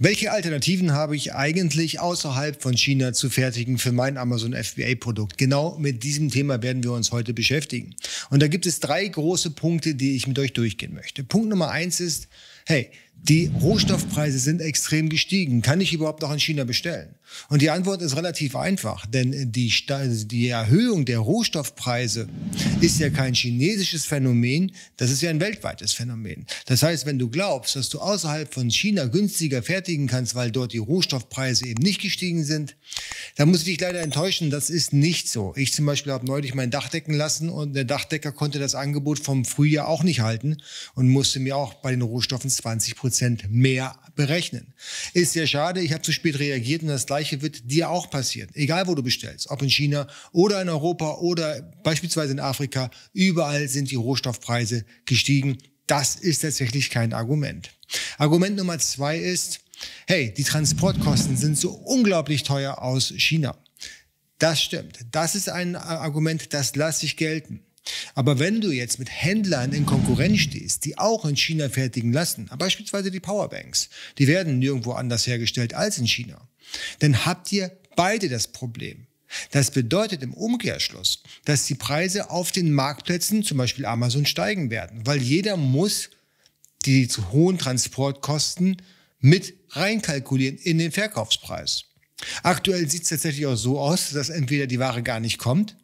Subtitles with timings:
[0.00, 5.38] Welche Alternativen habe ich eigentlich außerhalb von China zu fertigen für mein Amazon FBA-Produkt?
[5.38, 7.94] Genau mit diesem Thema werden wir uns heute beschäftigen.
[8.28, 11.22] Und da gibt es drei große Punkte, die ich mit euch durchgehen möchte.
[11.22, 12.26] Punkt Nummer eins ist,
[12.66, 12.90] hey,
[13.22, 15.62] die Rohstoffpreise sind extrem gestiegen.
[15.62, 17.14] Kann ich überhaupt noch in China bestellen?
[17.48, 19.72] Und die Antwort ist relativ einfach, denn die,
[20.26, 22.28] die Erhöhung der Rohstoffpreise
[22.82, 26.46] ist ja kein chinesisches Phänomen, das ist ja ein weltweites Phänomen.
[26.66, 30.74] Das heißt, wenn du glaubst, dass du außerhalb von China günstiger fertigen kannst, weil dort
[30.74, 32.76] die Rohstoffpreise eben nicht gestiegen sind,
[33.36, 35.52] dann muss ich dich leider enttäuschen, das ist nicht so.
[35.56, 39.18] Ich zum Beispiel habe neulich mein Dach decken lassen und der Dachdecker konnte das Angebot
[39.18, 40.56] vom Frühjahr auch nicht halten
[40.94, 44.74] und musste mir auch bei den Rohstoffen 20 Prozent mehr berechnen.
[45.12, 48.50] Ist sehr schade, ich habe zu spät reagiert und das gleiche wird dir auch passieren.
[48.54, 53.68] Egal wo du bestellst, ob in China oder in Europa oder beispielsweise in Afrika, überall
[53.68, 55.58] sind die Rohstoffpreise gestiegen.
[55.86, 57.70] Das ist tatsächlich kein Argument.
[58.18, 59.60] Argument Nummer zwei ist,
[60.06, 63.56] hey, die Transportkosten sind so unglaublich teuer aus China.
[64.38, 64.98] Das stimmt.
[65.12, 67.60] Das ist ein Argument, das lasse ich gelten.
[68.14, 72.48] Aber wenn du jetzt mit Händlern in Konkurrenz stehst, die auch in China fertigen lassen,
[72.58, 76.48] beispielsweise die Powerbanks, die werden nirgendwo anders hergestellt als in China,
[77.00, 79.06] dann habt ihr beide das Problem.
[79.50, 85.06] Das bedeutet im Umkehrschluss, dass die Preise auf den Marktplätzen, zum Beispiel Amazon, steigen werden,
[85.06, 86.10] weil jeder muss
[86.86, 88.80] die zu hohen Transportkosten
[89.24, 91.84] mit reinkalkulieren in den Verkaufspreis.
[92.42, 95.76] Aktuell sieht es tatsächlich auch so aus, dass entweder die Ware gar nicht kommt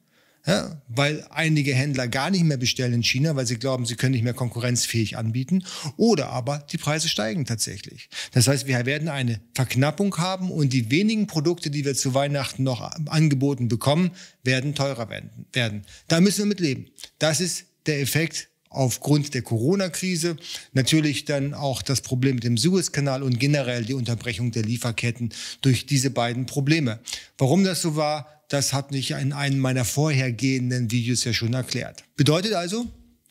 [0.46, 4.12] ja, weil einige Händler gar nicht mehr bestellen in China, weil sie glauben, sie können
[4.12, 5.64] nicht mehr konkurrenzfähig anbieten.
[5.96, 8.08] Oder aber die Preise steigen tatsächlich.
[8.32, 12.62] Das heißt, wir werden eine Verknappung haben und die wenigen Produkte, die wir zu Weihnachten
[12.62, 15.82] noch angeboten bekommen, werden teurer werden.
[16.08, 16.86] Da müssen wir mit leben.
[17.18, 20.36] Das ist der Effekt aufgrund der Corona-Krise.
[20.72, 25.86] Natürlich dann auch das Problem mit dem Suezkanal und generell die Unterbrechung der Lieferketten durch
[25.86, 27.00] diese beiden Probleme.
[27.36, 32.04] Warum das so war, das habe ich in einem meiner vorhergehenden Videos ja schon erklärt.
[32.16, 32.86] Bedeutet also,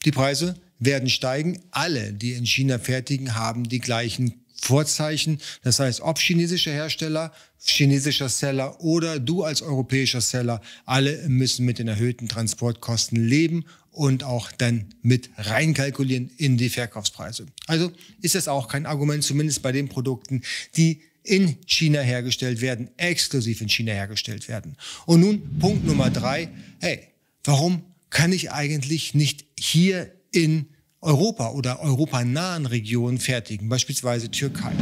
[0.05, 1.59] die Preise werden steigen.
[1.71, 5.39] Alle, die in China fertigen, haben die gleichen Vorzeichen.
[5.63, 11.79] Das heißt, ob chinesischer Hersteller, chinesischer Seller oder du als europäischer Seller, alle müssen mit
[11.79, 17.47] den erhöhten Transportkosten leben und auch dann mit reinkalkulieren in die Verkaufspreise.
[17.67, 20.41] Also ist das auch kein Argument, zumindest bei den Produkten,
[20.77, 24.77] die in China hergestellt werden, exklusiv in China hergestellt werden.
[25.05, 26.49] Und nun Punkt Nummer drei.
[26.79, 27.09] Hey,
[27.43, 30.67] warum kann ich eigentlich nicht hier in
[31.01, 34.73] Europa oder europanahen Regionen fertigen, beispielsweise Türkei?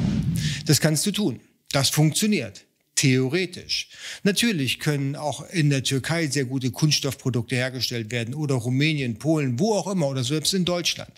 [0.66, 1.40] Das kannst du tun.
[1.72, 2.66] Das funktioniert.
[2.96, 3.90] Theoretisch.
[4.24, 9.76] Natürlich können auch in der Türkei sehr gute Kunststoffprodukte hergestellt werden oder Rumänien, Polen, wo
[9.76, 11.12] auch immer oder selbst in Deutschland.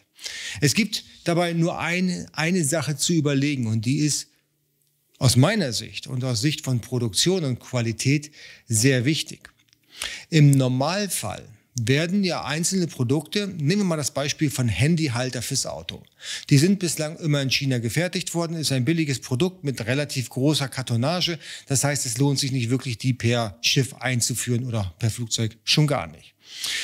[0.59, 4.27] Es gibt dabei nur eine, eine Sache zu überlegen und die ist,
[5.19, 8.31] aus meiner Sicht und aus Sicht von Produktion und Qualität
[8.67, 9.49] sehr wichtig.
[10.29, 16.03] Im Normalfall werden ja einzelne Produkte, nehmen wir mal das Beispiel von Handyhalter fürs Auto.
[16.49, 20.67] Die sind bislang immer in China gefertigt worden, ist ein billiges Produkt mit relativ großer
[20.67, 21.39] Kartonage.
[21.67, 25.87] Das heißt, es lohnt sich nicht wirklich, die per Schiff einzuführen oder per Flugzeug schon
[25.87, 26.33] gar nicht.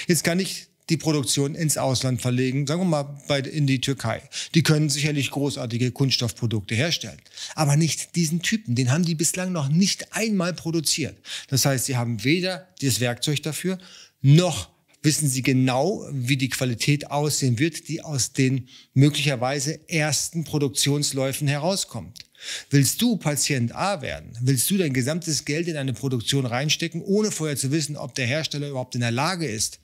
[0.08, 4.22] Jetzt kann ich die Produktion ins Ausland verlegen, sagen wir mal bei, in die Türkei.
[4.54, 7.20] Die können sicherlich großartige Kunststoffprodukte herstellen,
[7.56, 8.76] aber nicht diesen Typen.
[8.76, 11.18] Den haben die bislang noch nicht einmal produziert.
[11.48, 13.80] Das heißt, sie haben weder das Werkzeug dafür,
[14.22, 14.75] noch
[15.06, 22.20] wissen sie genau, wie die Qualität aussehen wird, die aus den möglicherweise ersten Produktionsläufen herauskommt.
[22.70, 24.38] Willst du Patient A werden?
[24.42, 28.26] Willst du dein gesamtes Geld in eine Produktion reinstecken, ohne vorher zu wissen, ob der
[28.26, 29.80] Hersteller überhaupt in der Lage ist,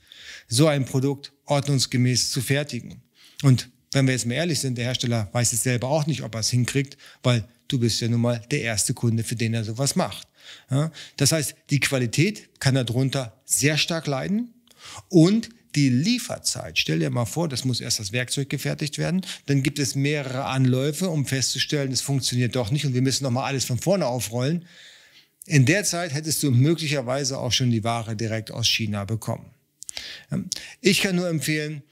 [0.47, 3.01] so ein Produkt ordnungsgemäß zu fertigen.
[3.43, 6.35] Und wenn wir jetzt mal ehrlich sind, der Hersteller weiß es selber auch nicht, ob
[6.35, 9.63] er es hinkriegt, weil du bist ja nun mal der erste Kunde, für den er
[9.63, 10.27] sowas macht.
[10.69, 14.53] Ja, das heißt, die Qualität kann darunter sehr stark leiden
[15.09, 19.64] und die Lieferzeit, stell dir mal vor, das muss erst das Werkzeug gefertigt werden, dann
[19.64, 23.66] gibt es mehrere Anläufe, um festzustellen, es funktioniert doch nicht und wir müssen nochmal alles
[23.66, 24.66] von vorne aufrollen.
[25.45, 29.45] In der Zeit hättest du möglicherweise auch schon die Ware direkt aus China bekommen.
[30.81, 31.84] Ich kann nur empfehlen,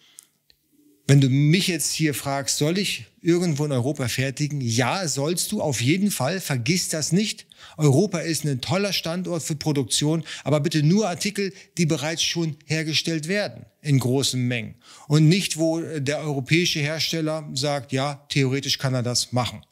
[1.09, 4.61] wenn du mich jetzt hier fragst, soll ich irgendwo in Europa fertigen?
[4.61, 6.39] Ja, sollst du auf jeden Fall.
[6.39, 7.47] Vergiss das nicht.
[7.77, 13.27] Europa ist ein toller Standort für Produktion, aber bitte nur Artikel, die bereits schon hergestellt
[13.27, 14.75] werden in großen Mengen
[15.07, 19.63] und nicht, wo der europäische Hersteller sagt, ja, theoretisch kann er das machen.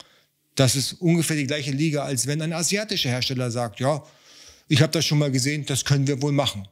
[0.56, 4.04] Das ist ungefähr die gleiche Liga, als wenn ein asiatischer Hersteller sagt, ja,
[4.68, 6.68] ich habe das schon mal gesehen, das können wir wohl machen.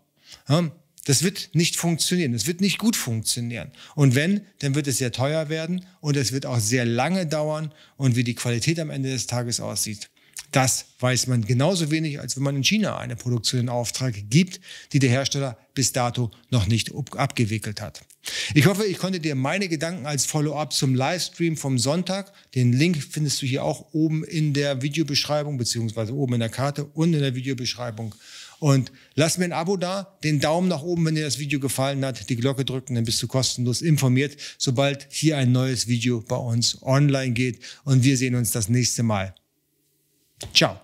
[0.50, 0.72] Ja,
[1.06, 2.34] Das wird nicht funktionieren.
[2.34, 3.72] Das wird nicht gut funktionieren.
[3.96, 7.72] Und wenn, dann wird es sehr teuer werden und es wird auch sehr lange dauern.
[7.96, 10.10] Und wie die Qualität am Ende des Tages aussieht,
[10.52, 14.62] das weiß man genauso wenig, als wenn man in China eine Produktion in Auftrag gibt,
[14.94, 18.02] die der Hersteller bis dato noch nicht abgewickelt hat.
[18.54, 22.98] Ich hoffe, ich konnte dir meine Gedanken als Follow-up zum Livestream vom Sonntag, den Link
[22.98, 27.20] findest du hier auch oben in der Videobeschreibung, beziehungsweise oben in der Karte und in
[27.20, 28.16] der Videobeschreibung.
[28.60, 32.04] Und lass mir ein Abo da, den Daumen nach oben, wenn dir das Video gefallen
[32.06, 36.38] hat, die Glocke drücken, dann bist du kostenlos informiert, sobald hier ein neues Video bei
[36.38, 37.60] uns online geht.
[37.84, 39.36] Und wir sehen uns das nächste Mal.
[40.54, 40.80] Ciao.